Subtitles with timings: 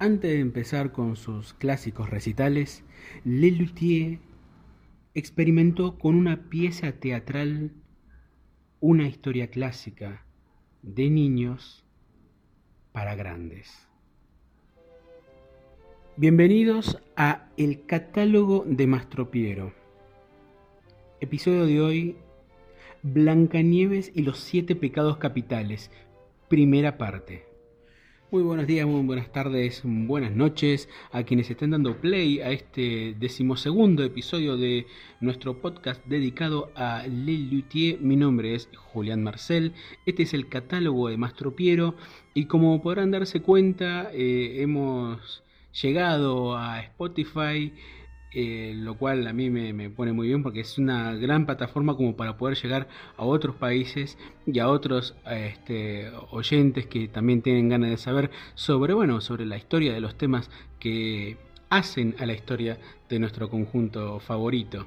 [0.00, 2.84] Antes de empezar con sus clásicos recitales,
[3.24, 4.20] Lelutier
[5.14, 7.72] experimentó con una pieza teatral
[8.78, 10.24] una historia clásica
[10.82, 11.84] de niños
[12.92, 13.88] para grandes.
[16.16, 19.72] Bienvenidos a El catálogo de Mastropiero.
[21.20, 22.16] Episodio de hoy,
[23.02, 25.90] Blancanieves y los siete pecados capitales,
[26.48, 27.47] primera parte.
[28.30, 33.14] Muy buenos días, muy buenas tardes, buenas noches a quienes estén dando play a este
[33.18, 34.86] decimosegundo episodio de
[35.20, 37.98] nuestro podcast dedicado a Le Luthier.
[38.02, 39.72] Mi nombre es Julián Marcel,
[40.04, 41.94] este es el catálogo de Mastropiero
[42.34, 45.42] y como podrán darse cuenta eh, hemos
[45.80, 47.72] llegado a Spotify
[48.32, 52.14] eh, lo cual a mí me, pone muy bien porque es una gran plataforma como
[52.14, 57.90] para poder llegar a otros países y a otros este, oyentes que también tienen ganas
[57.90, 61.36] de saber sobre, bueno, sobre la historia de los temas que
[61.70, 64.86] hacen a la historia de nuestro conjunto favorito.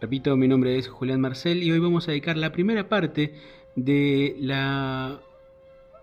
[0.00, 3.34] Repito, mi nombre es Julián Marcel y hoy vamos a dedicar la primera parte
[3.74, 5.20] de la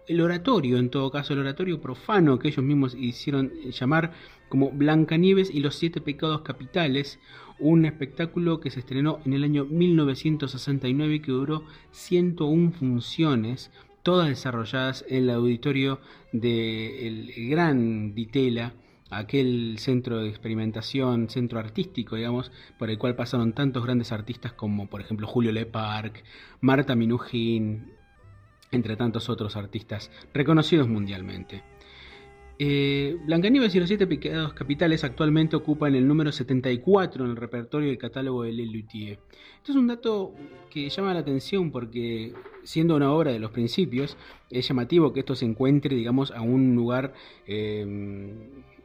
[0.08, 4.14] el oratorio, en todo caso, el oratorio profano que ellos mismos hicieron llamar
[4.50, 7.20] como Blancanieves y los siete pecados capitales,
[7.60, 13.72] un espectáculo que se estrenó en el año 1969 y que duró 101 funciones,
[14.04, 16.00] todas desarrolladas en el auditorio
[16.32, 18.74] del Gran Ditela,
[19.10, 24.88] aquel centro de experimentación, centro artístico, digamos, por el cual pasaron tantos grandes artistas como,
[24.88, 26.24] por ejemplo, Julio Leparc,
[26.62, 27.95] Marta Minujín,
[28.76, 31.64] entre tantos otros artistas reconocidos mundialmente.
[32.58, 37.90] Eh, Blancanieves y los siete pecados capitales actualmente ocupan el número 74 en el repertorio
[37.90, 39.20] del catálogo de Lelutier.
[39.58, 40.34] Esto es un dato
[40.70, 44.16] que llama la atención porque, siendo una obra de los principios,
[44.50, 47.14] es llamativo que esto se encuentre, digamos, a un lugar
[47.46, 47.82] eh,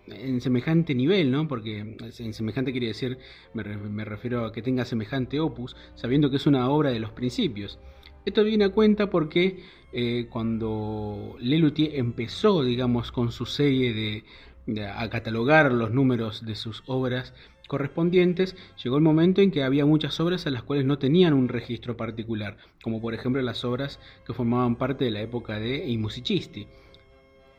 [0.07, 1.47] en semejante nivel, ¿no?
[1.47, 3.19] Porque en semejante quiere decir,
[3.55, 7.79] me refiero a que tenga semejante opus, sabiendo que es una obra de los principios.
[8.25, 9.61] Esto viene a cuenta porque
[9.93, 14.25] eh, cuando Lelutier empezó, digamos, con su serie
[14.67, 17.35] de, a catalogar los números de sus obras
[17.67, 21.49] correspondientes, llegó el momento en que había muchas obras a las cuales no tenían un
[21.49, 25.97] registro particular, como por ejemplo las obras que formaban parte de la época de I
[25.99, 26.67] Musicisti.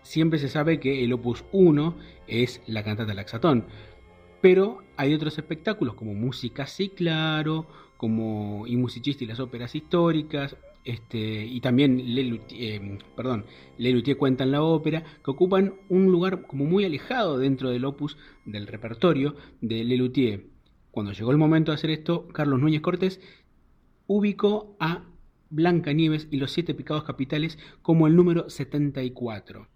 [0.03, 1.95] Siempre se sabe que el opus 1
[2.27, 3.65] es la cantata Laxatón,
[4.41, 7.67] pero hay otros espectáculos como Música Sí Claro,
[7.97, 13.45] como I Musicisti y las óperas históricas, este, y también Lelutier, eh, perdón,
[14.17, 18.67] cuenta en la ópera, que ocupan un lugar como muy alejado dentro del opus del
[18.67, 20.45] repertorio de Lelutier.
[20.91, 23.21] Cuando llegó el momento de hacer esto, Carlos Núñez Cortés
[24.07, 25.05] ubicó a
[25.49, 29.67] Blanca Nieves y los siete picados capitales como el número 74.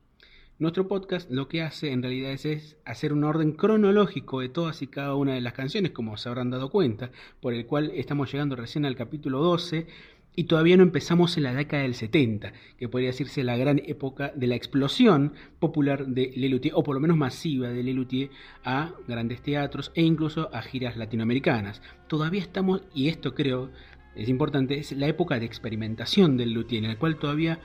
[0.57, 4.87] Nuestro podcast lo que hace en realidad es, hacer un orden cronológico de todas y
[4.87, 7.11] cada una de las canciones, como se habrán dado cuenta,
[7.41, 9.87] por el cual estamos llegando recién al capítulo 12
[10.35, 14.31] y todavía no empezamos en la década del 70, que podría decirse la gran época
[14.35, 18.29] de la explosión popular de Lelutier, o por lo menos masiva de Lelutier,
[18.63, 21.81] a grandes teatros e incluso a giras latinoamericanas.
[22.07, 23.72] Todavía estamos, y esto creo
[24.16, 27.59] es importante, es la época de experimentación del Lelutier, en la cual todavía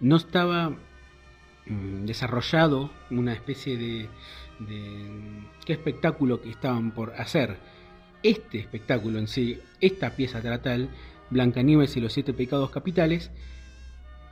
[0.00, 0.70] no estaba
[1.66, 4.08] mm, desarrollado una especie de,
[4.60, 7.56] de qué espectáculo que estaban por hacer.
[8.22, 10.88] Este espectáculo en sí, esta pieza teatral,
[11.30, 13.30] Blancanieves y los siete pecados capitales,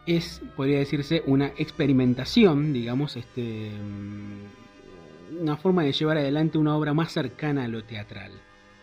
[0.06, 6.94] es, podría decirse, una experimentación, digamos, este, mm, una forma de llevar adelante una obra
[6.94, 8.32] más cercana a lo teatral.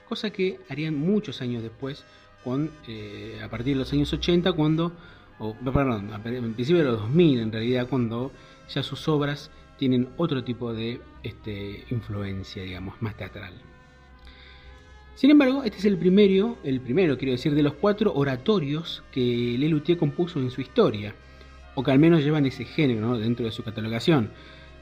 [0.07, 2.03] Cosa que harían muchos años después,
[2.44, 4.91] con, eh, a partir de los años 80, cuando,
[5.63, 8.31] perdón, en principio de los 2000 en realidad, cuando
[8.73, 13.53] ya sus obras tienen otro tipo de este, influencia, digamos, más teatral.
[15.16, 19.56] Sin embargo, este es el primero, el primero, quiero decir, de los cuatro oratorios que
[19.59, 21.13] Lelutier compuso en su historia,
[21.75, 24.31] o que al menos llevan ese género dentro de su catalogación.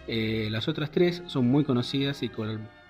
[0.07, 2.31] Eh, las otras tres son muy conocidas y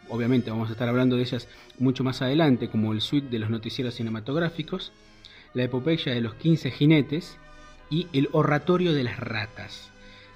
[0.07, 1.47] obviamente vamos a estar hablando de ellas
[1.79, 4.91] mucho más adelante, como el suite de los noticieros cinematográficos,
[5.55, 7.37] la epopeya de los 15 jinetes
[7.89, 9.91] y el oratorio de las ratas.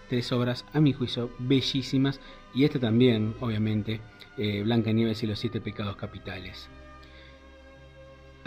[0.09, 2.19] Tres obras, a mi juicio, bellísimas,
[2.53, 4.01] y este también, obviamente,
[4.37, 6.69] eh, Blanca Nieves y los siete pecados capitales.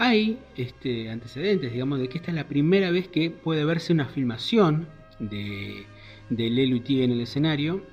[0.01, 4.05] Hay este, antecedentes, digamos, de que esta es la primera vez que puede verse una
[4.05, 4.87] filmación
[5.19, 5.85] de,
[6.29, 7.83] de Lelutier en el escenario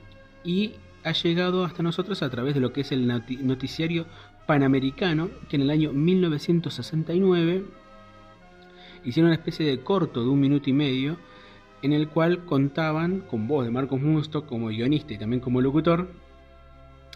[0.45, 4.07] y ha llegado hasta nosotros a través de lo que es el noticiario
[4.47, 7.65] panamericano, que en el año 1969
[9.05, 11.17] hicieron una especie de corto de un minuto y medio
[11.83, 16.09] en el cual contaban con voz de Marcos Musto como guionista y también como locutor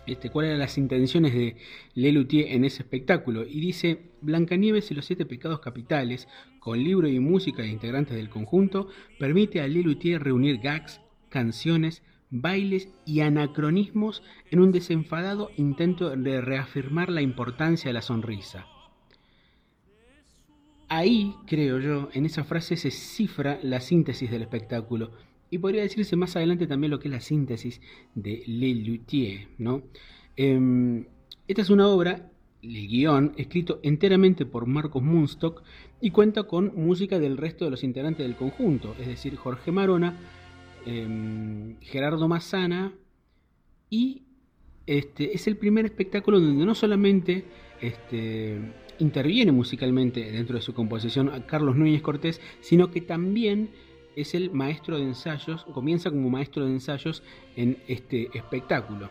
[0.07, 1.57] este, cuáles eran las intenciones de
[1.95, 3.45] Lelutier en ese espectáculo.
[3.47, 8.29] Y dice, Blancanieves y los siete pecados capitales, con libro y música de integrantes del
[8.29, 8.89] conjunto,
[9.19, 17.11] permite a Lelutier reunir gags, canciones, bailes y anacronismos en un desenfadado intento de reafirmar
[17.11, 18.67] la importancia de la sonrisa.
[20.89, 25.13] Ahí, creo yo, en esa frase se cifra la síntesis del espectáculo
[25.51, 27.81] y podría decirse más adelante también lo que es la síntesis
[28.15, 29.49] de Le Luthier.
[29.59, 29.83] ¿no?
[30.37, 31.05] Em,
[31.49, 32.31] esta es una obra,
[32.63, 35.63] el guion, escrito enteramente por Marcos Munstock
[36.01, 40.17] y cuenta con música del resto de los integrantes del conjunto, es decir, Jorge Marona,
[40.87, 42.95] em, Gerardo Mazzana
[43.89, 44.23] y
[44.87, 47.45] este, es el primer espectáculo donde no solamente
[47.81, 48.59] este,
[48.99, 53.71] interviene musicalmente dentro de su composición a Carlos Núñez Cortés, sino que también
[54.21, 57.23] es el maestro de ensayos, comienza como maestro de ensayos
[57.57, 59.11] en este espectáculo.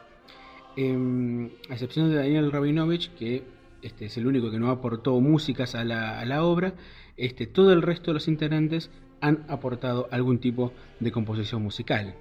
[0.76, 3.44] Em, a excepción de Daniel Rabinovich, que
[3.82, 6.74] este, es el único que no aportó músicas a la, obra,
[7.18, 8.90] este, todo el resto de los integrantes
[9.22, 12.16] han aportado algún tipo de composición musical.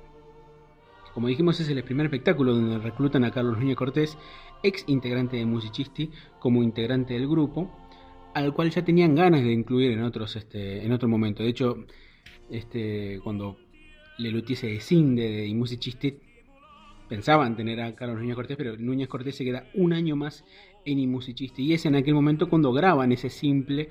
[1.14, 4.16] Como dijimos, es el primer espectáculo donde reclutan a Carlos Núñez Cortés
[4.62, 7.70] ex integrante de Musicisti, como integrante del grupo,
[8.34, 11.42] al cual ya tenían ganas de incluir en otros este, en otro momento.
[11.42, 11.84] De hecho,
[12.50, 13.58] este, cuando
[14.18, 16.14] Lelutier se descinde de Musicisti,
[17.08, 20.44] pensaban tener a Carlos Núñez Cortés, pero Núñez Cortés se queda un año más
[20.84, 21.64] en Imusicisti.
[21.64, 23.88] Y es en aquel momento cuando graban ese simple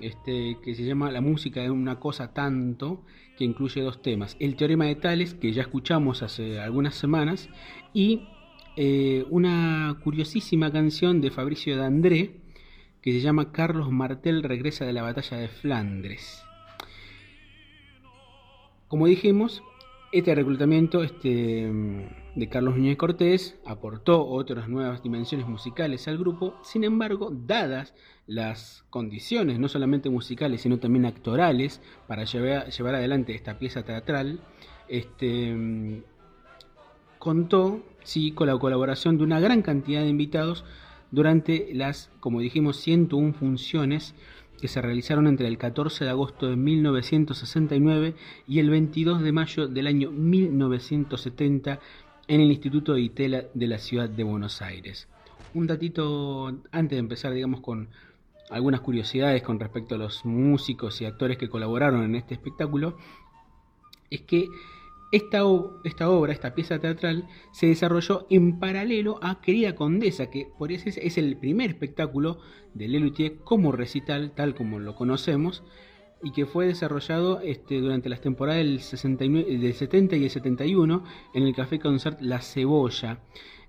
[0.00, 3.02] este, que se llama La música de una cosa tanto,
[3.36, 4.36] que incluye dos temas.
[4.38, 7.48] El teorema de Tales, que ya escuchamos hace algunas semanas,
[7.92, 8.28] y
[8.76, 12.44] eh, una curiosísima canción de Fabricio D'André
[13.04, 16.42] que se llama Carlos Martel regresa de la batalla de Flandres.
[18.94, 19.64] Como dijimos,
[20.12, 21.68] este reclutamiento este,
[22.36, 27.92] de Carlos Núñez Cortés aportó otras nuevas dimensiones musicales al grupo, sin embargo, dadas
[28.28, 34.38] las condiciones, no solamente musicales, sino también actorales, para llevar, adelante esta pieza teatral,
[34.86, 36.04] este,
[37.18, 40.64] contó sí, con la colaboración de una gran cantidad de invitados
[41.10, 44.14] durante las, como dijimos, 101 funciones
[44.64, 48.14] que se realizaron entre el 14 de agosto de 1969
[48.48, 51.80] y el 22 de mayo del año 1970
[52.28, 55.06] en el Instituto de Itela de la ciudad de Buenos Aires.
[55.52, 57.90] Un datito antes de empezar, digamos, con
[58.48, 62.96] algunas curiosidades con respecto a los músicos y actores que colaboraron en este espectáculo,
[64.08, 64.48] es que
[65.14, 70.88] esta, obra, esta pieza teatral, se desarrolló en paralelo a Querida Condesa, que por eso
[70.88, 72.38] es, el primer espectáculo
[72.74, 75.62] de Lelutier como recital, tal como lo conocemos,
[76.22, 81.42] y que fue desarrollado este, durante las temporadas del, 69, 70 y el 71 en
[81.44, 83.20] el Café Concert La Cebolla.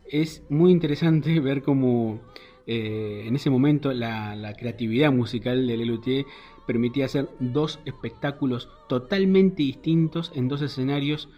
[0.09, 2.21] Es muy interesante ver cómo
[2.65, 6.25] eh, en ese momento la, la creatividad musical de Lelutier
[6.65, 11.29] permitía hacer dos espectáculos totalmente distintos en dos escenarios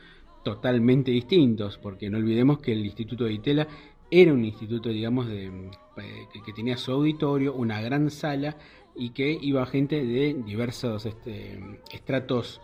[0.44, 3.68] totalmente distintos, porque no olvidemos que el Instituto de Itela
[4.09, 8.56] era un instituto, digamos, de, eh, que, tenía su auditorio, una gran sala
[8.95, 11.59] y que iba gente de diversos este,
[11.91, 12.62] estratos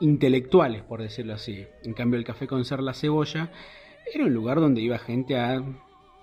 [0.00, 1.66] intelectuales, por decirlo así.
[1.82, 3.52] En cambio, el Café con La Cebolla
[4.12, 5.62] era un lugar donde iba gente a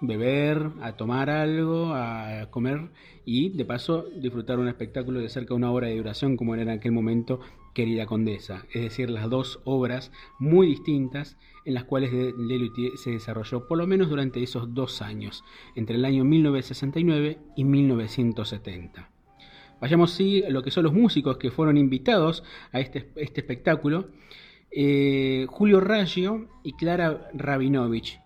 [0.04, 2.90] beber, a tomar algo, a comer
[3.26, 6.64] y de paso disfrutar un espectáculo de cerca de una hora de duración como era
[6.64, 7.40] en aquel momento
[7.74, 13.68] Querida Condesa, es decir, las dos obras muy distintas en las cuales Lelutier se desarrolló
[13.68, 15.44] por lo menos durante esos dos años,
[15.76, 19.10] entre el año 1969 y 1970.
[19.80, 24.10] Vayamos sí a lo que son los músicos que fueron invitados a este, este espectáculo.
[24.72, 28.20] Eh, Julio Raggio y Clara Rabinovich,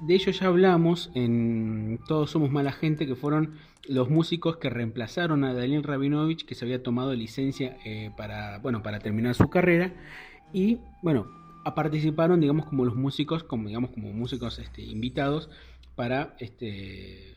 [0.00, 3.54] de ellos ya hablamos en Todos Somos Mala Gente, que fueron
[3.88, 8.82] los músicos que reemplazaron a Daniel Rabinovich, que se había tomado licencia eh, para, bueno,
[8.82, 9.92] para terminar su carrera.
[10.52, 11.26] Y bueno,
[11.74, 15.50] participaron, digamos, como los músicos, como digamos, como músicos este, invitados
[15.94, 17.36] para este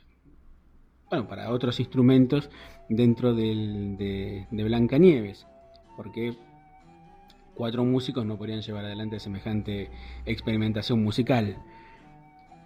[1.09, 2.49] bueno, para otros instrumentos
[2.87, 5.45] dentro del, de, de Blancanieves.
[5.97, 6.37] Porque
[7.53, 9.89] cuatro músicos no podrían llevar adelante semejante
[10.25, 11.57] experimentación musical.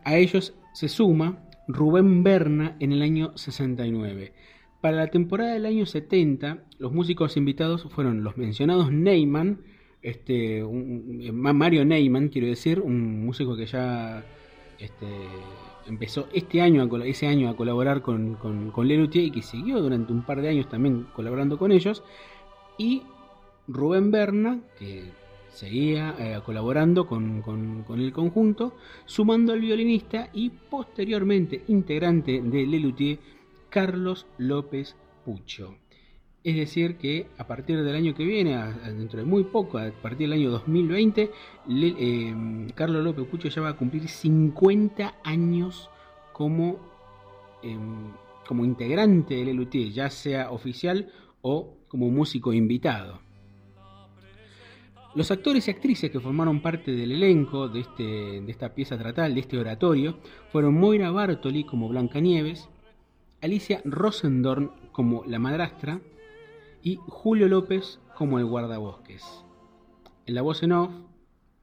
[0.06, 4.34] A ellos se suma Rubén Berna en el año 69.
[4.80, 9.62] Para la temporada del año 70, los músicos invitados fueron los mencionados Neyman,
[10.04, 10.64] este,
[11.34, 14.24] Mario Neyman, quiero decir, un músico que ya
[14.78, 15.08] este,
[15.88, 20.22] empezó este año a, ese año a colaborar con, con, y que siguió durante un
[20.22, 22.04] par de años también colaborando con ellos,
[22.78, 23.02] y
[23.68, 25.06] Rubén Berna, que
[25.56, 33.20] seguía eh, colaborando con, el conjunto, sumando al violinista y posteriormente integrante de Lelutier,
[33.70, 35.76] Carlos López Pucho.
[36.44, 40.30] Es decir, que a partir del año que viene, dentro de muy poco, a partir
[40.30, 41.32] del año 2020,
[41.70, 45.90] eh, Carlos López Pucho ya va a cumplir 50 años
[46.34, 46.78] como,
[47.64, 48.12] em,
[48.48, 53.25] como integrante de Lelutier, ya sea oficial o como músico invitado.
[55.16, 59.34] Los actores y actrices que formaron parte del elenco de, este, de esta pieza teatral,
[59.34, 60.18] de este oratorio,
[60.52, 62.68] fueron Moira Bartoli como Blancanieves,
[63.42, 66.02] Alicia Rosendorn como la madrastra
[66.84, 69.24] y Julio López como el guardabosques.
[70.26, 70.92] En la voz en off,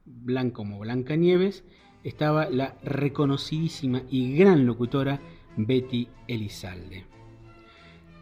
[0.05, 1.63] Blanca como Blancanieves,
[2.03, 5.21] estaba la reconocidísima y gran locutora
[5.57, 7.12] Betty Elizalde.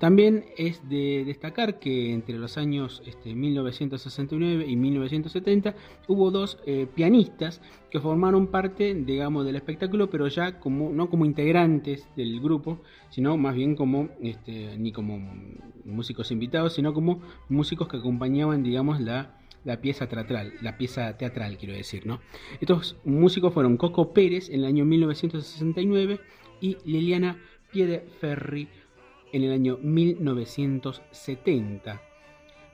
[0.02, 5.76] También es de destacar que entre los años 1969 este, y 1970
[6.08, 11.24] hubo dos eh, pianistas que formaron parte, digamos, del espectáculo, pero ya como no como
[11.24, 12.82] integrantes del grupo,
[13.12, 15.20] sino más bien como este, ni como
[15.86, 21.60] músicos invitados, sino como músicos que acompañaban, digamos, la, la pieza teatral, la pieza teatral,
[21.60, 22.22] quiero decir, ¿no?
[22.60, 26.20] Estos músicos fueron Coco Pérez en el año 1969
[26.60, 27.38] y Liliana
[27.72, 28.68] Piedeferri
[29.32, 32.02] en el año 1970.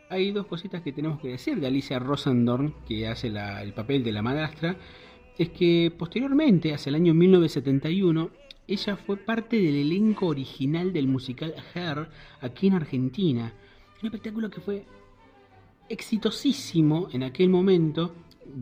[0.09, 4.11] Hay dos cositas que tenemos que decir de Alicia Rosendorn, que hace el papel de
[4.11, 4.77] la madrastra,
[5.37, 8.31] es que posteriormente, hacia el año 1971,
[8.67, 12.09] ella fue parte del elenco original del musical Her
[12.41, 13.53] aquí en Argentina.
[14.01, 14.85] Un espectáculo que fue
[15.89, 18.13] exitosísimo en aquel momento.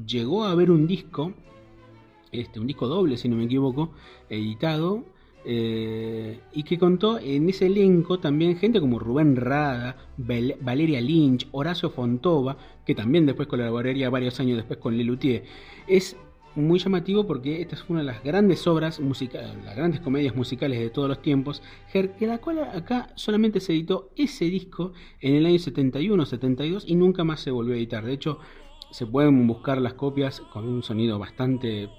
[0.05, 1.33] Llegó a haber un disco,
[2.31, 3.91] este, un disco doble si no me equivoco,
[4.29, 5.05] editado
[5.47, 11.91] eh, y que contó en ese elenco también gente como Rubén Rada, Valeria Lynch, Horacio
[11.91, 15.43] Fontova, que también después colaboraría varios años después con Lelutier.
[15.87, 16.17] Es
[16.55, 20.79] muy llamativo porque esta es una de las grandes obras musicales, las grandes comedias musicales
[20.79, 21.61] de todos los tiempos,
[21.91, 26.95] que la cual acá solamente se editó ese disco en el año 71, 72 y
[26.95, 28.03] nunca más se volvió a editar.
[28.03, 28.39] De hecho,
[28.91, 31.89] se pueden buscar las copias con un sonido bastante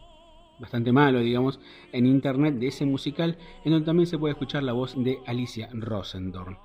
[0.59, 1.61] bastante malo, digamos,
[1.93, 5.69] en internet de ese musical, en donde también se puede escuchar la voz de Alicia
[5.73, 6.59] Rosendorn.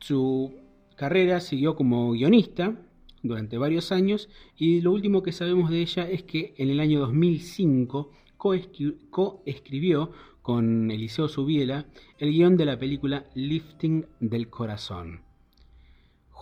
[0.00, 0.54] Su
[0.96, 2.76] carrera siguió como guionista
[3.22, 7.00] durante varios años y lo último que sabemos de ella es que en el año
[7.00, 10.12] 2005 coescribió
[10.42, 11.86] con Eliseo Subiela
[12.18, 15.23] el guion de la película Lifting del Corazón.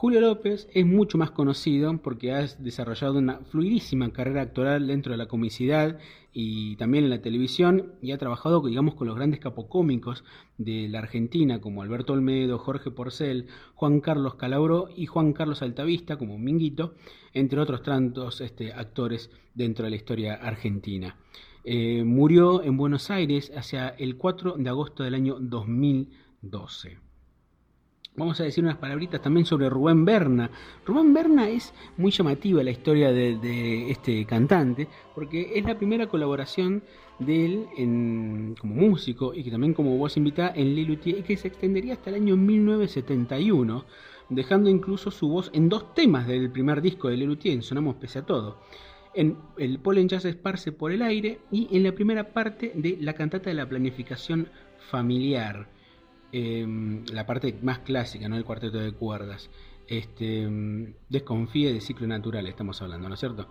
[0.03, 5.17] Julio López es mucho más conocido porque ha desarrollado una fluidísima carrera actoral dentro de
[5.17, 6.01] la comicidad
[6.33, 10.25] y también en la televisión y ha trabajado digamos con los grandes capocómicos
[10.59, 16.17] de la Argentina como Alberto Olmedo, Jorge Porcel, Juan Carlos Calabro y Juan Carlos Altavista
[16.17, 16.97] como Minguito,
[17.33, 21.17] entre otros tantos este, actores dentro de la historia argentina.
[21.63, 27.12] Eh, murió en Buenos Aires hacia el 4 de agosto del año 2012
[28.17, 30.51] vamos a decir unas palabritas también sobre Rubén Berna.
[30.85, 36.83] Rubén Berna es muy llamativa la historia de, este cantante, porque es la primera colaboración
[37.19, 41.49] de él como músico y que también como voz invitada en Lelutier y que se
[41.49, 43.85] extendería hasta el año 1971,
[44.29, 48.21] dejando incluso su voz en dos temas del primer disco de Lelutier, en Sonamos Pese
[48.21, 48.59] a Todo.
[49.15, 53.13] En el Polen Jazz esparce por el aire y en la primera parte de la
[53.13, 54.49] cantata de la planificación
[54.91, 55.69] familiar
[56.33, 58.37] Em, la parte más clásica, ¿no?
[58.37, 59.51] El cuarteto de cuerdas.
[59.87, 63.49] Este, em, desconfíe de ciclo natural, estamos hablando, ¿no es cierto?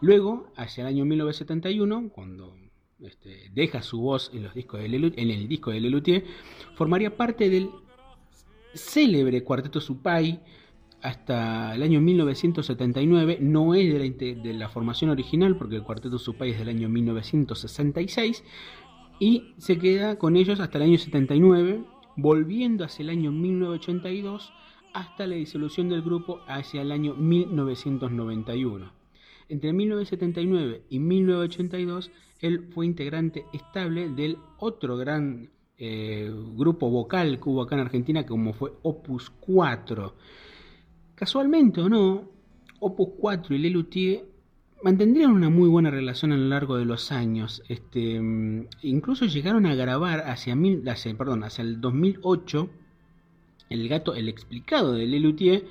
[0.00, 2.54] Luego, hacia el año 1971, cuando
[3.00, 6.24] este, deja su voz en, los discos de en el disco de Lelutier,
[6.76, 7.70] formaría parte del
[8.74, 10.40] célebre cuarteto Supay
[11.02, 13.38] hasta el año 1979.
[13.40, 16.88] No es de la, de la formación original, porque el cuarteto Supay es del año
[16.88, 18.44] 1966.
[19.18, 21.84] Y se queda con ellos hasta el año 79
[22.16, 24.52] volviendo hacia el año 1982
[24.92, 28.92] hasta la disolución del grupo hacia el año 1991.
[29.48, 37.48] Entre 1979 y 1982 él fue integrante estable del otro gran eh, grupo vocal que
[37.48, 40.14] hubo acá en Argentina como fue Opus 4.
[41.14, 42.30] Casualmente o no,
[42.80, 44.29] Opus 4 y Lelutier
[44.82, 47.62] mantendrían una muy buena relación a lo largo de los años.
[47.68, 48.20] Este,
[48.82, 50.82] incluso llegaron a grabar hacia, mil,
[51.16, 52.70] perdón, hacia el 2008
[53.70, 55.64] el gato, el explicado de Lelutier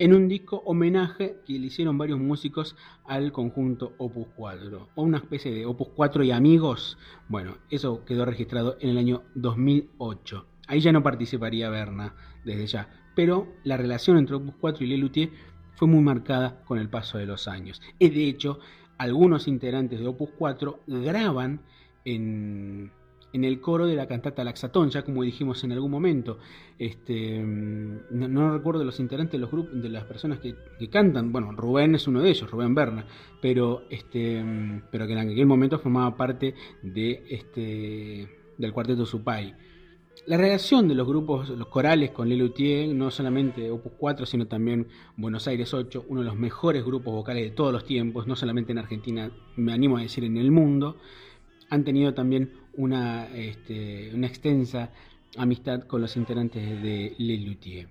[0.00, 5.18] en un disco homenaje que le hicieron varios músicos al conjunto Opus 4, o una
[5.18, 6.98] especie de Opus 4 y amigos.
[7.28, 10.46] Bueno, eso quedó registrado en el año 2008.
[10.66, 12.14] Ahí ya no participaría Berna
[12.44, 15.30] desde ya, pero la relación entre Opus 4 y Lelutier
[15.78, 17.80] fue muy marcada con el paso de los años.
[17.98, 18.58] Y de hecho,
[18.98, 21.60] algunos integrantes de Opus 4 graban
[22.04, 22.90] en,
[23.32, 26.38] en el coro de la cantata Laxatón, ya como dijimos en algún momento.
[26.78, 30.56] Este, no, recuerdo los integrantes de los grupos, de las personas que,
[30.90, 31.30] cantan.
[31.30, 33.06] Bueno, Rubén es uno de ellos, Rubén Berna,
[33.40, 34.44] pero, este,
[34.90, 36.54] pero que en aquel momento formaba parte
[36.84, 39.54] este, del cuarteto Supay.
[40.26, 44.88] La relación de los grupos, los corales con Lelutier, no solamente Opus 4, sino también
[45.16, 48.72] Buenos Aires 8, uno de los mejores grupos vocales de todos los tiempos, no solamente
[48.72, 50.96] en Argentina, me animo a decir en el mundo,
[51.70, 54.92] han tenido también una, este, extensa
[55.36, 57.88] amistad con los integrantes de Lelutier.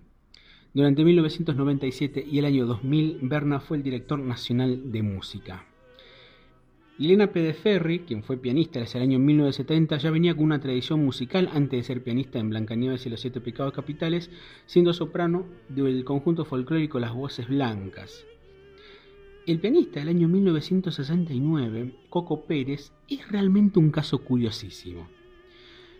[0.73, 5.65] Durante 1997 y el año 2000, Berna fue el director nacional de música.
[6.99, 11.47] Elena Pedeferri, quien fue pianista desde el año 1970, ya venía con una tradición musical
[11.53, 14.31] antes de ser pianista en Blancanieves y los Siete Pecados Capitales,
[14.65, 18.25] siendo soprano del conjunto folclórico Las Voces Blancas.
[19.45, 25.07] El pianista del año 1969, Coco Pérez, es realmente un caso curiosísimo.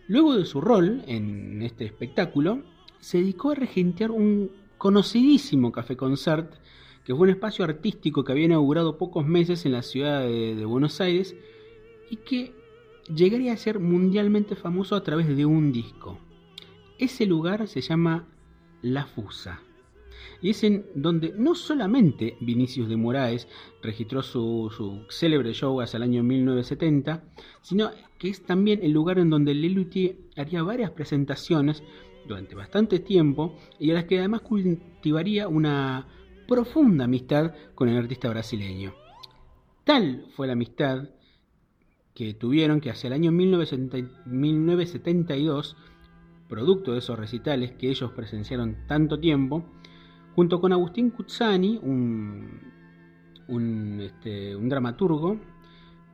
[0.07, 2.63] Luego de su rol en este espectáculo,
[2.99, 4.49] se dedicó a regentear un
[4.79, 6.55] conocidísimo café concert
[7.07, 10.99] que fue un espacio artístico que había inaugurado pocos meses en la ciudad de, Buenos
[10.99, 11.37] Aires
[12.09, 12.53] y que
[13.07, 16.19] llegaría a ser mundialmente famoso a través de un disco.
[16.99, 18.27] Ese lugar se llama
[18.81, 19.61] La Fusa.
[20.41, 23.47] Y es en donde no solamente Vinicius de Moraes
[23.81, 27.23] registró su, célebre show hacia el año 1970,
[27.61, 31.83] sino que es también el lugar en donde Lelutier haría varias presentaciones
[32.27, 36.16] durante bastante tiempo y a las que además cultivaría una
[36.47, 38.95] profunda amistad con el artista brasileño.
[39.83, 41.09] Tal fue la amistad
[42.15, 45.77] que tuvieron que hacia el año 1972,
[46.47, 49.65] producto de esos recitales que ellos presenciaron tanto tiempo,
[50.35, 52.61] junto con Agustín Cuzzani, un,
[54.01, 55.37] este, dramaturgo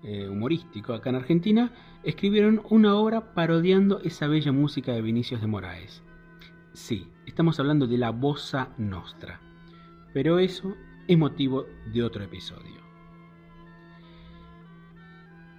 [0.03, 1.71] eh, humorístico acá en Argentina,
[2.03, 6.03] escribieron una obra parodiando esa bella música de Vinicius de Moraes.
[6.73, 9.39] Sí, estamos hablando de la Bossa Nostra
[10.13, 10.75] pero eso
[11.07, 12.83] es motivo de otro episodio.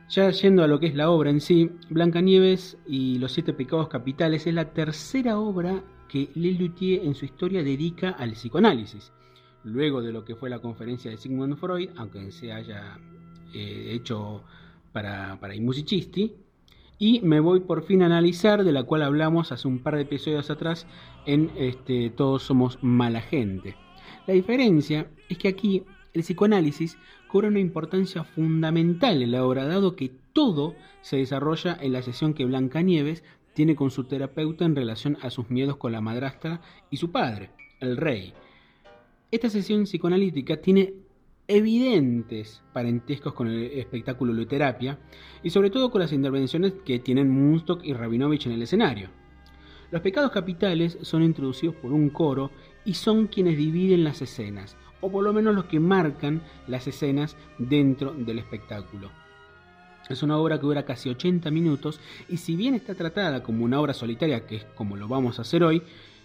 [0.09, 3.89] Ya yendo a lo que es la obra en sí, Blancanieves y los siete pecados
[3.89, 9.13] capitales es la tercera obra que Lelutier en su historia dedica al psicoanálisis.
[9.65, 12.99] Luego de lo que fue la conferencia de Sigmund Freud, aunque se haya
[13.55, 14.45] eh, hecho
[14.93, 16.33] para, para I Musicisti,
[16.99, 20.03] y me voy por fin a analizar, de la cual hablamos hace un par de
[20.03, 20.87] episodios atrás
[21.27, 23.75] en este, Todos somos mala gente.
[24.27, 25.83] La diferencia es que aquí
[26.15, 26.97] el psicoanálisis
[27.29, 32.33] cobra una importancia fundamental en la obra, dado que todo se desarrolla en la sesión
[32.33, 36.61] que Blancanieves tiene con su terapeuta en relación a sus miedos con la madrastra
[36.91, 38.33] y su padre, el rey.
[39.31, 40.95] Esta sesión psicoanalítica tiene
[41.47, 44.99] evidentes parentescos con el espectáculo Luterapia
[45.43, 49.11] y sobre todo con las intervenciones que tienen Munstock y Rabinovich en el escenario.
[49.91, 52.51] Los pecados capitales son introducidos por un coro
[52.85, 57.37] y son quienes dividen las escenas, o por lo menos los que marcan las escenas
[57.59, 59.11] dentro del espectáculo.
[60.09, 63.81] Es una obra que dura casi 80 minutos y si bien está tratada como una
[63.81, 65.83] obra solitaria, que es como lo vamos a hacer hoy,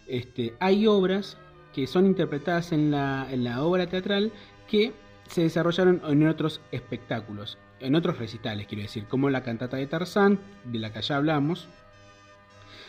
[0.07, 1.37] este, hay obras
[1.73, 4.33] que son interpretadas en la, en la obra teatral
[4.67, 4.91] que
[5.29, 10.39] se desarrollaron en otros espectáculos, en otros recitales, quiero decir, como la cantata de Tarzán,
[10.65, 11.67] de la que ya hablamos,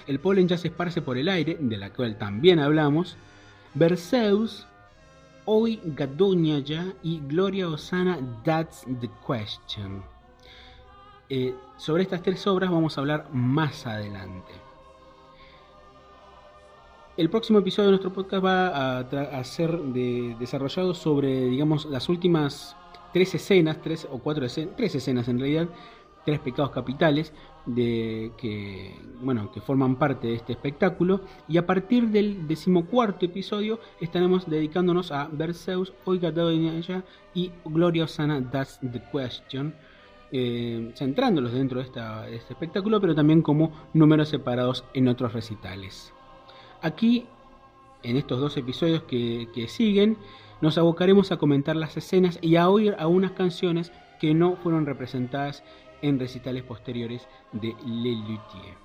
[0.07, 3.17] el polen ya se esparce por el aire, de la cual también hablamos,
[3.75, 4.67] Berceus,
[5.45, 10.03] Hoy Gadoña ya y Gloria Osana, That's the Question.
[11.29, 14.53] Eh, sobre estas tres obras vamos a hablar más adelante.
[17.17, 22.77] El próximo episodio de nuestro podcast va a, ser desarrollado sobre, digamos, las últimas
[23.13, 25.69] tres escenas, tres o cuatro escenas, tres escenas en realidad,
[26.25, 27.33] tres pecados capitales
[27.67, 31.21] de que bueno que forman parte de este espectáculo.
[31.49, 38.51] Y a partir del decimocuarto episodio estaremos dedicándonos a Berceus, Oiga ella y Gloria Osana
[38.51, 39.75] That's the Question
[40.33, 46.13] eh, centrándolos dentro de, este espectáculo pero también como números separados en otros recitales.
[46.83, 47.27] Aquí
[48.03, 50.17] en estos dos episodios que, que siguen
[50.61, 54.87] nos abocaremos a comentar las escenas y a oír a unas canciones que no fueron
[54.87, 55.65] representadas
[56.03, 58.77] en recitales posteriores de Le Luthier.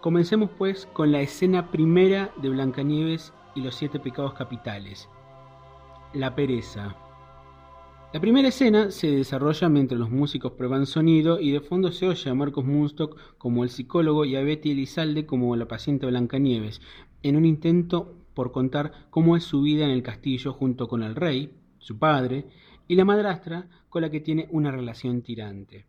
[0.00, 5.08] Comencemos pues con la escena primera de Blancanieves y los siete pecados capitales.
[6.14, 6.96] La pereza.
[8.12, 12.30] La primera escena se desarrolla mientras los músicos prueban sonido y de fondo se oye
[12.30, 16.80] a Marcos Munstock como el psicólogo y a Betty Elizalde como la paciente Blancanieves,
[17.22, 21.16] en un intento por contar cómo es su vida en el castillo junto con el
[21.16, 22.46] rey, su padre,
[22.88, 25.86] y la madrastra con la que tiene una relación tirante.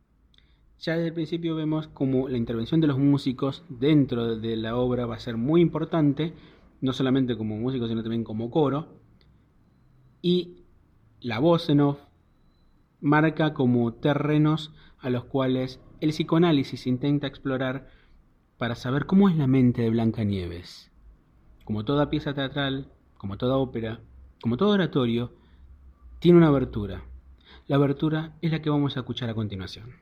[0.80, 5.06] Ya desde el principio vemos como la intervención de los músicos dentro de la obra
[5.06, 6.34] va a ser muy importante,
[6.82, 9.00] no solamente como músicos, sino también como coro,
[10.22, 10.64] y
[11.22, 12.00] la voz en off
[13.02, 17.90] marca como terrenos a los cuales el psicoanálisis intenta explorar
[18.58, 20.92] para saber cómo es la mente de Blancanieves.
[21.64, 24.02] Como toda pieza teatral, como toda ópera,
[24.42, 25.34] como todo oratorio,
[26.20, 27.02] tiene una abertura.
[27.68, 29.96] La abertura es la que vamos a escuchar a continuación.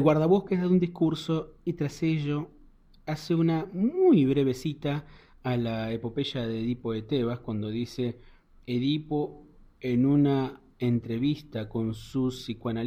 [0.00, 2.48] El guardabosques da un discurso y tras ello
[3.04, 5.04] hace una muy breve cita
[5.42, 8.18] a la epopeya de Edipo de Tebas cuando dice
[8.66, 9.46] Edipo
[9.78, 12.34] en una entrevista con su,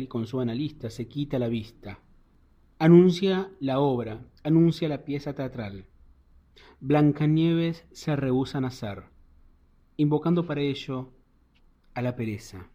[0.10, 2.00] con su analista se quita la vista.
[2.80, 5.86] Anuncia la obra, anuncia la pieza teatral.
[6.80, 9.04] Blancanieves se rehúsa a nacer,
[9.98, 11.12] invocando para ello
[11.94, 12.72] a la pereza.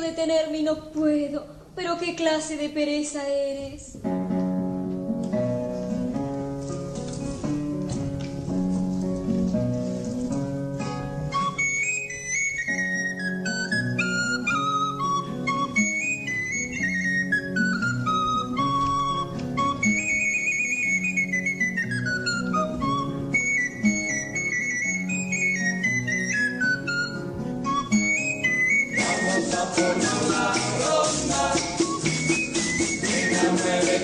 [0.00, 1.46] Detenerme y no puedo.
[1.76, 3.98] Pero qué clase de pereza eres.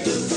[0.06, 0.35] Hey.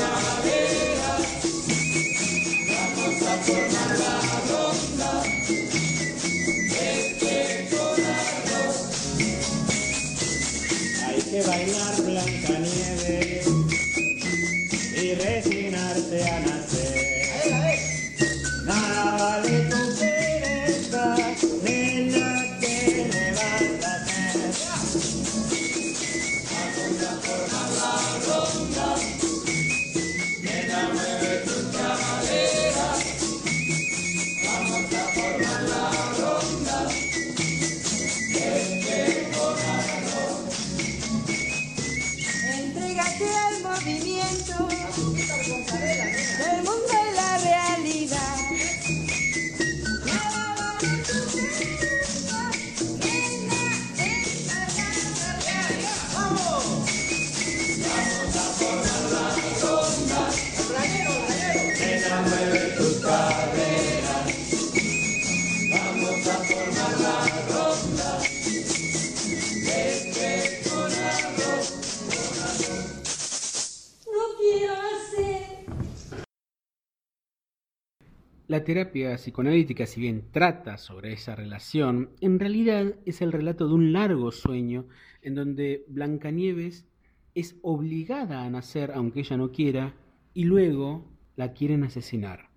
[78.49, 83.75] La terapia psicoanalítica, si bien trata sobre esa relación, en realidad es el relato de
[83.75, 84.87] un largo sueño
[85.21, 86.87] en donde Blancanieves
[87.35, 89.93] es obligada a nacer aunque ella no quiera
[90.33, 92.49] y luego la quieren asesinar.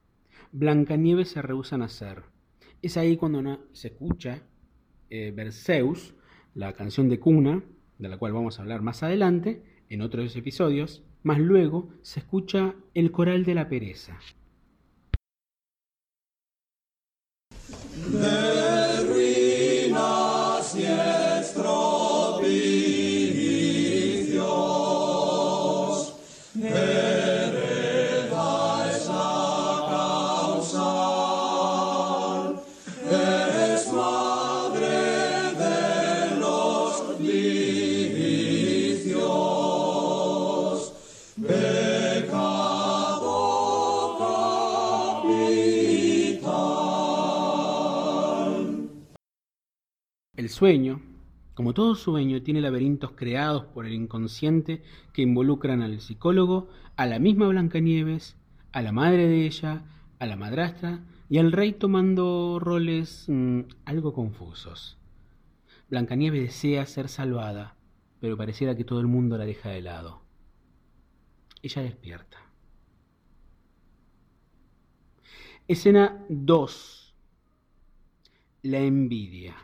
[0.50, 2.22] Blancanieves se rehúsa a nacer.
[2.81, 4.40] Es ahí cuando se escucha
[5.11, 5.37] eh,
[6.55, 7.62] la canción de cuna,
[7.98, 12.76] de la cual vamos a hablar más adelante en otros episodios, más luego se escucha
[12.94, 14.18] el coral de la pereza.
[50.62, 51.01] Sueño,
[51.55, 54.81] como todo sueño, tiene laberintos creados por el inconsciente
[55.12, 58.37] que involucran al psicólogo, a la misma Blancanieves,
[58.70, 59.83] a la madre de ella,
[60.20, 64.98] a la madrastra y al rey tomando roles mm, algo confusos.
[65.90, 67.75] Blancanieves desea ser salvada,
[68.20, 70.22] pero pareciera que todo el mundo la deja de lado.
[71.61, 72.38] Ella despierta.
[75.66, 77.14] Escena 2.
[78.62, 79.57] La envidia.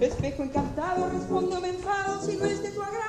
[0.00, 3.03] Espejo encantado, respondo enfado, si no es de tu agrado,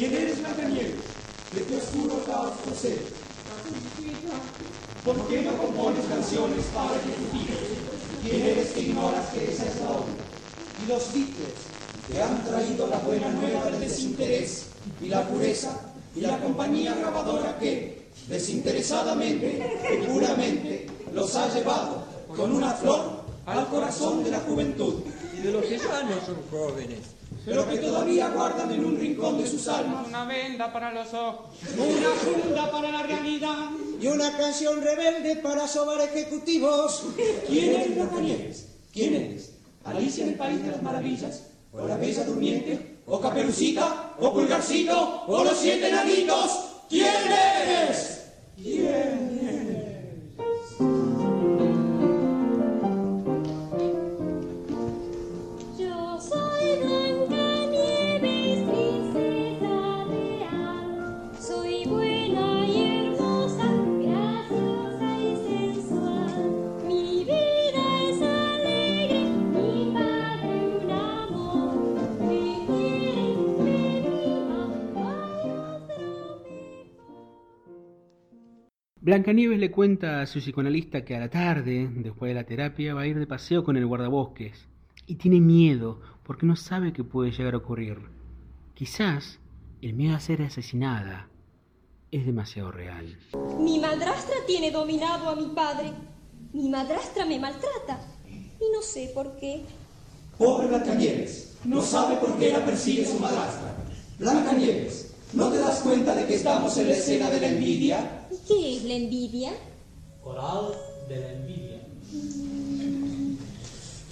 [0.00, 1.04] ¿Quién eres Blancanieves?
[1.52, 3.12] ¿De qué oscuro caos procedes?
[5.04, 7.58] ¿Por qué no compones canciones para digas?
[8.22, 10.14] ¿Quién eres que ignoras que esa es la obra?
[10.82, 11.60] Y los Beatles
[12.10, 14.68] te han traído la buena nueva del desinterés
[15.02, 15.78] y la pureza
[16.16, 23.66] y la compañía grabadora que, desinteresadamente y puramente, los ha llevado con una flor al
[23.68, 24.94] corazón de la juventud.
[25.36, 26.98] y de los que ya no son jóvenes.
[27.44, 31.56] pero que todavía guardan en un rincón de sus almas Una venda para los ojos.
[31.76, 33.70] una funda para la realidad.
[34.00, 37.04] Y una canción rebelde para sobar ejecutivos.
[37.46, 38.66] ¿Quién eres Blancanieves?
[38.92, 39.52] ¿Quién eres?
[39.84, 41.44] ¿Alicia en el País de las Maravillas?
[41.72, 42.98] ¿O la Bella Durmiente?
[43.06, 44.14] ¿O Caperucita?
[44.20, 45.24] ¿O Pulgarcito?
[45.26, 46.50] ¿O los Siete Enanitos?
[46.88, 48.20] ¿Quién eres?
[48.56, 49.19] ¿Quién
[79.10, 83.00] Blancanieves le cuenta a su psicoanalista que a la tarde, después de la terapia, va
[83.00, 84.68] a ir de paseo con el guardabosques.
[85.08, 87.98] Y tiene miedo porque no sabe qué puede llegar a ocurrir.
[88.72, 89.40] Quizás
[89.82, 91.28] el miedo a ser asesinada
[92.12, 93.18] es demasiado real.
[93.58, 95.90] Mi madrastra tiene dominado a mi padre.
[96.52, 97.98] Mi madrastra me maltrata.
[98.28, 99.64] Y no sé por qué.
[100.38, 103.74] Pobre Blancanieves, no sabe por qué la persigue su madrastra.
[104.20, 108.26] Blancanieves, ¿no te das cuenta de que estamos en la escena de la envidia?
[108.30, 109.52] ¿Y qué es la envidia?
[110.22, 110.72] Coral
[111.08, 111.80] de la envidia.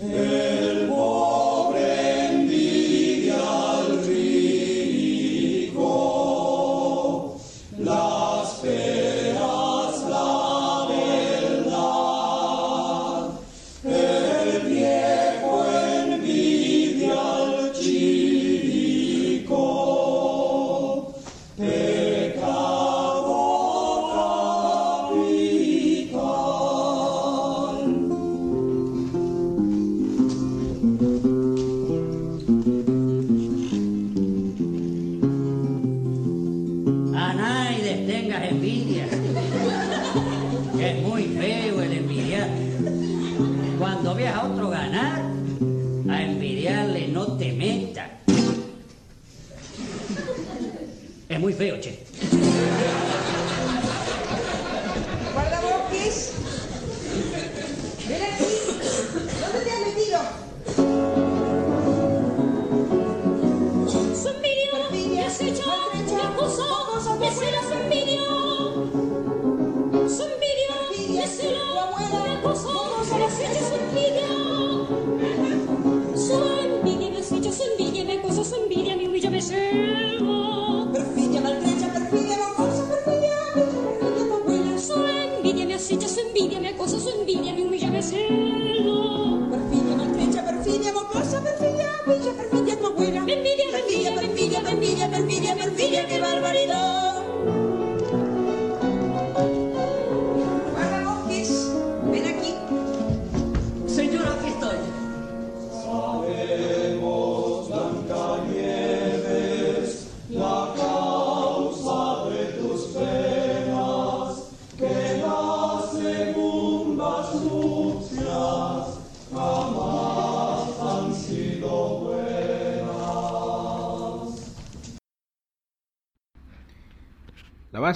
[0.01, 0.78] El
[51.59, 51.98] de 80.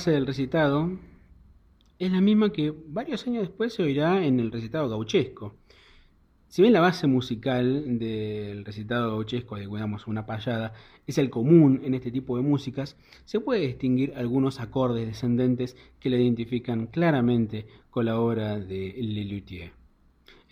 [0.03, 0.99] La base del recitado
[2.01, 5.55] es la misma que varios años después se oirá en el recitado gauchesco.
[6.49, 10.73] Si bien la base musical del recitado gauchesco, digamos una payada,
[11.07, 16.11] es el común en este tipo de músicas, se puede distinguir algunos acordes descendentes que
[16.11, 19.82] la identifican claramente con la obra de Lelutier.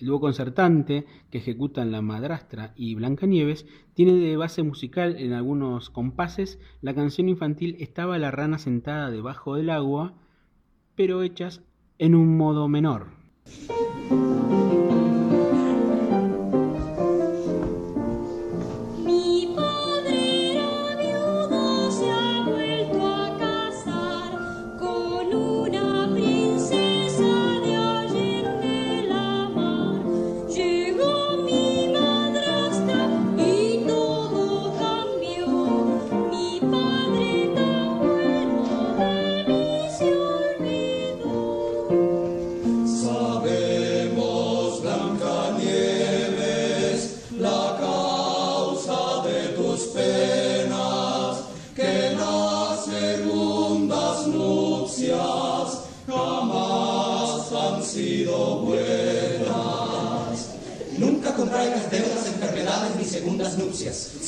[0.01, 5.91] El dúo concertante que ejecutan La Madrastra y Blancanieves tiene de base musical en algunos
[5.91, 10.15] compases la canción infantil Estaba la rana sentada debajo del agua,
[10.95, 11.63] pero hechas
[11.99, 13.09] en un modo menor.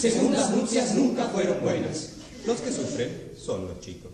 [0.02, 0.14] Nupcias.
[0.14, 2.42] Segundas nupcias nunca fueron buenas.
[2.46, 4.12] Los que sufren son los chicos.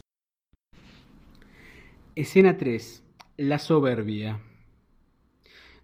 [2.14, 3.03] Escena 3.
[3.38, 4.40] La soberbia.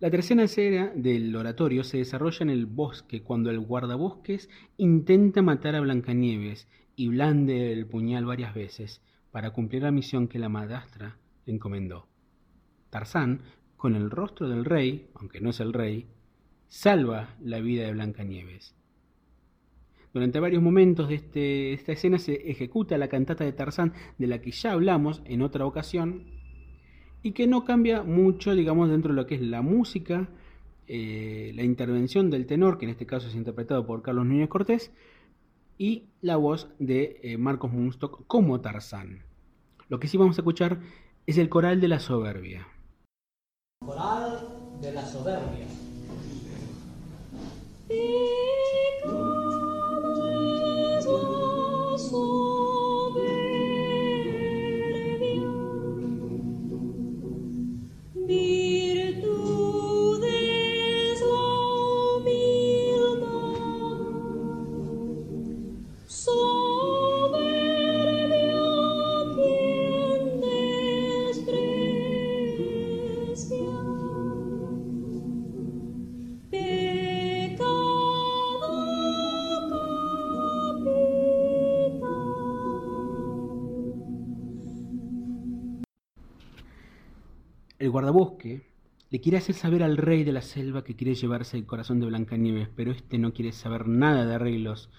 [0.00, 5.76] La tercera escena del oratorio se desarrolla en el bosque cuando el guardabosques intenta matar
[5.76, 11.16] a Blancanieves y blande el puñal varias veces para cumplir la misión que la madrastra
[11.46, 12.08] le encomendó.
[12.90, 13.42] Tarzán,
[13.76, 16.06] con el rostro del rey, aunque no es el rey,
[16.68, 18.74] salva la vida de Blancanieves.
[20.14, 24.28] Durante varios momentos de, este- de esta escena se ejecuta la cantata de Tarzán de
[24.28, 26.22] la que ya hablamos en otra ocasión
[27.22, 30.28] y que no cambia mucho, digamos, dentro de lo que es la música,
[30.86, 34.92] eh, la intervención del tenor, que en este caso es interpretado por Carlos Núñez Cortés,
[35.78, 39.24] y la voz de eh, Marcos Munstock como Tarzán.
[39.88, 40.78] Lo que sí vamos a escuchar
[41.26, 42.68] es el coral de la soberbia.
[43.84, 44.46] Coral
[44.80, 45.66] de la soberbia.
[87.94, 88.66] Guardabosque
[89.08, 92.06] le quiere hacer saber al rey de la selva que quiere llevarse el corazón de
[92.06, 94.90] Blancanieves, pero este no quiere saber nada de arreglos.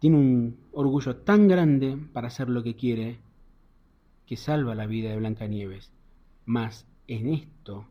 [0.00, 3.20] Tiene un orgullo tan grande para hacer lo que quiere
[4.26, 5.92] que salva la vida de Blancanieves.
[6.44, 7.86] Mas en esto,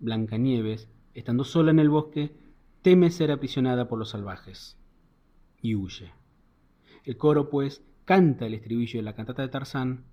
[0.00, 2.34] Blancanieves, estando sola en el bosque,
[2.82, 4.76] teme ser aprisionada por los salvajes
[5.60, 6.10] y huye.
[7.04, 10.06] El coro, pues, canta el estribillo de la cantata de Tarzán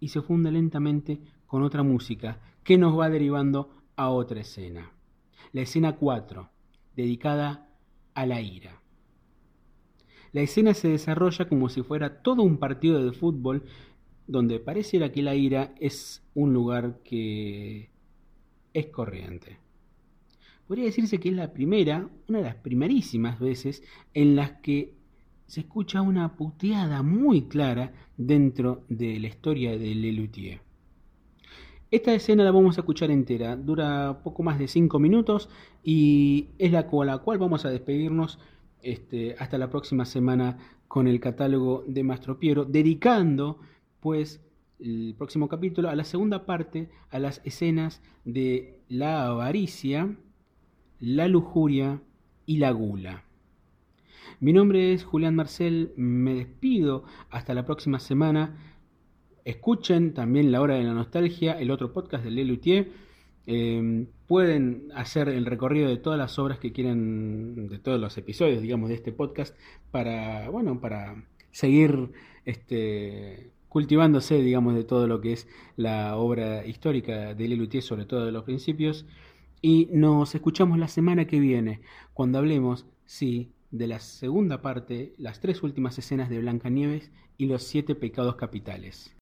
[0.00, 4.92] y se funde lentamente con otra música que nos va derivando a otra escena.
[5.52, 6.50] La escena 4,
[6.96, 7.68] dedicada
[8.14, 8.80] a la ira.
[10.32, 13.64] La escena se desarrolla como si fuera todo un partido de fútbol
[14.26, 17.90] donde pareciera que la ira es un lugar que
[18.72, 19.58] es corriente.
[20.66, 23.82] Podría decirse que es la primera, una de las primerísimas veces
[24.14, 24.94] en las que
[25.46, 30.60] se escucha una puteada muy clara dentro de la historia de Lelutier.
[31.94, 35.48] Esta escena la vamos a escuchar entera, dura poco más de 5 minutos
[35.84, 38.40] y es la con la cual vamos a despedirnos
[38.82, 43.60] este, hasta la próxima semana con el catálogo de Mastro Piero, dedicando
[44.00, 44.44] pues
[44.80, 50.16] el próximo capítulo a la segunda parte, a las escenas de la avaricia,
[50.98, 52.02] la lujuria
[52.44, 53.22] y la gula.
[54.40, 58.73] Mi nombre es Julián Marcel, me despido hasta la próxima semana.
[59.44, 62.90] Escuchen también La Hora de la Nostalgia, el otro podcast de Lelutier.
[63.46, 68.62] Eh, pueden hacer el recorrido de todas las obras que quieran, de todos los episodios,
[68.62, 69.54] digamos, de este podcast,
[69.90, 72.10] para, bueno, para seguir
[72.46, 78.24] este, cultivándose, digamos, de todo lo que es la obra histórica de Lelutier, sobre todo
[78.24, 79.04] de los principios.
[79.60, 81.80] Y nos escuchamos la semana que viene,
[82.14, 87.64] cuando hablemos, sí, de la segunda parte, las tres últimas escenas de Blancanieves y los
[87.64, 89.12] siete pecados capitales.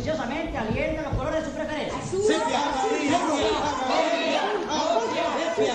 [0.00, 1.98] oficiosamente alienta los colores de su preferencia.
[1.98, 2.22] ¡Azul!
[2.22, 2.60] ¡Sepia!
[2.88, 3.20] ¡Sepia!
[5.36, 5.74] ¡Sepia!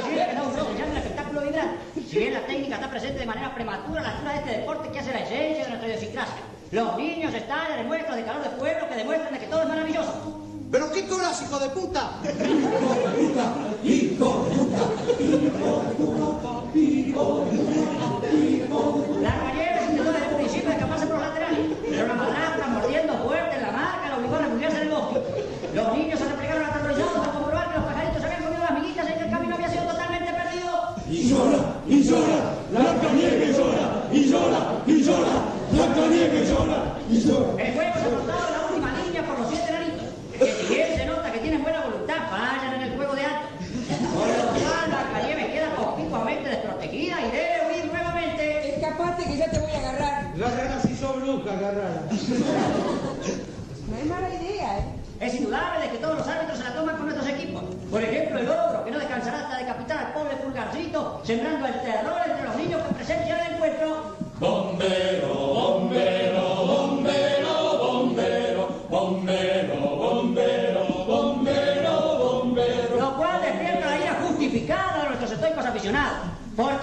[0.00, 0.26] ¡Sepia!
[0.28, 0.54] que no es.
[2.08, 4.90] Si bien la técnica está presente de manera prematura a la altura de este deporte
[4.90, 6.42] que hace la esencia de nuestra idiosincrasia.
[6.70, 9.68] Los niños están en muestras de calor de pueblo que demuestran de que todo es
[9.68, 10.40] maravilloso.
[10.70, 12.12] ¡Pero qué corásico de puta!
[12.24, 13.54] ¡Hijo de puta!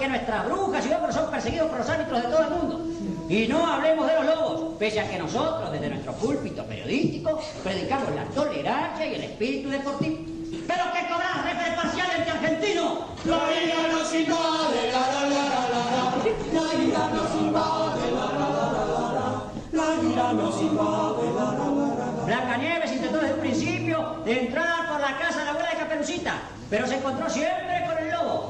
[0.02, 2.80] Porque nuestras brujas y ogros son perseguidos por los árbitros de todo el mundo.
[3.28, 8.12] Y no hablemos de los lobos, pese a que nosotros, desde nuestro púlpito periodístico, predicamos
[8.12, 10.18] la tolerancia y el espíritu deportivo.
[10.66, 12.98] Pero que cobrar referee parcial entre argentinos.
[13.24, 16.10] La ira nos invade, la la la la la la.
[16.50, 19.26] La ira nos invade, la la la la la la.
[19.70, 22.24] La ira nos invade, la la la la.
[22.26, 26.34] Blancanieves intentó desde un principio de entrar por la casa de la abuela de Caperucita,
[26.68, 27.81] pero se encontró siempre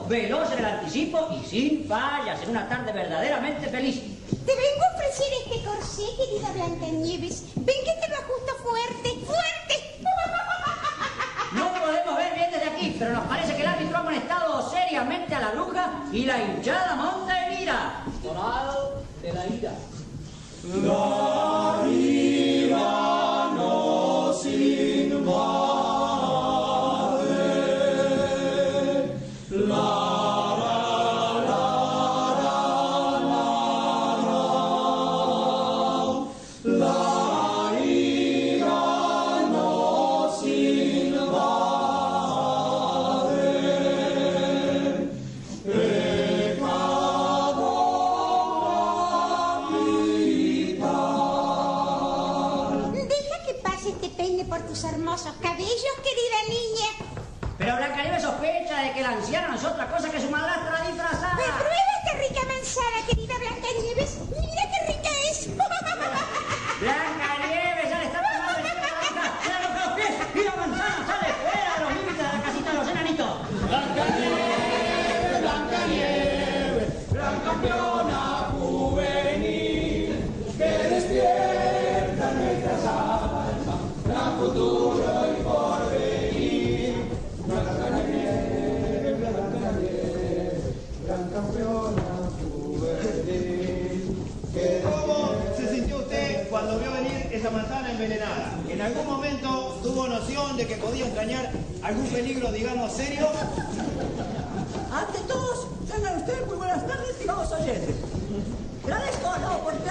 [0.08, 4.00] veloz en el anticipo y sin fallas, en una tarde verdaderamente feliz.
[4.30, 7.44] Te vengo a ofrecer este corsé, querida Blancanieves.
[7.56, 9.98] Ven que te lo ajusto fuerte, fuerte.
[11.52, 15.34] No podemos ver bien desde aquí, pero nos parece que el árbitro ha amonestado seriamente
[15.34, 18.04] a la bruja y la hinchada monta en ira.
[18.22, 19.72] Coral de la ira.
[20.64, 23.21] La ira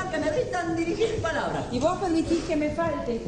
[0.01, 1.65] la oportunidad que me brindan dirigir mi palabra.
[1.71, 3.21] Y vos permitís que me falte.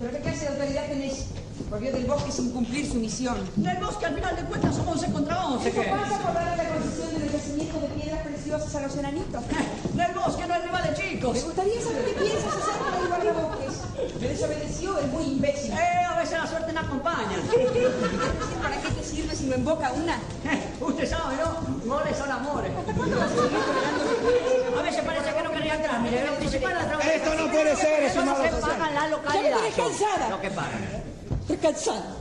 [0.00, 1.26] ¿Pero qué clase de autoridad tenés?
[1.70, 3.36] Volvió del bosque sin cumplir su misión.
[3.56, 5.68] En el bosque, al final de cuentas, son 11 contra 11.
[5.68, 5.88] ¿Eso ¿qué?
[5.88, 9.42] pasa por darle la concesión de los yacimientos de piedras preciosas a los enanitos?
[9.96, 11.42] En el bosque no hay rivales Me chicos.
[11.44, 14.20] gustaría saber qué piensas acerca del guardabosques.
[14.20, 15.72] Me desobedeció, es muy imbécil.
[15.72, 17.36] Eh, a veces la suerte me acompaña.
[18.62, 20.20] ¿Para qué te sirve si no invoca una?
[20.80, 21.88] Usted sabe, ¿no?
[21.90, 22.72] Goles son amores.
[22.94, 26.00] ¿Cuándo vas a seguir A veces parece que no quería entrar.
[26.00, 29.08] Mire, veo principal a través Esto no puede ser, Eso no se paga en la
[29.08, 29.58] localidad.
[29.76, 30.28] cansada.
[30.30, 31.02] Lo que pagan.
[31.40, 32.16] Estoy cansada.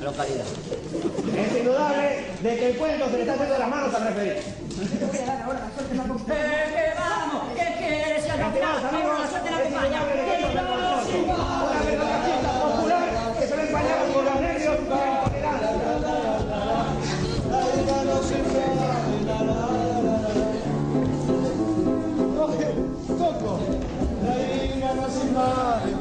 [0.00, 0.44] La localidad.
[1.36, 4.42] Es indudable de que el cuento se le está haciendo las manos al referir.
[4.98, 6.36] Te voy a dar ahora la suerte me acompaña.
[6.36, 7.44] Eh, que vamos,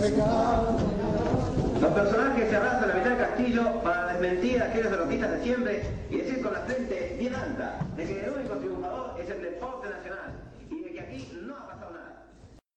[0.10, 5.44] Los personajes se arrastran a la mitad del castillo para desmentir a aquellos derrotistas de
[5.44, 9.42] siempre y decir con la frente bien alta de que el único triunfador es el
[9.42, 10.29] deporte nacional